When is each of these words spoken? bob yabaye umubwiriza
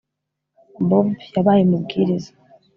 bob 0.87 1.07
yabaye 1.33 1.61
umubwiriza 1.63 2.31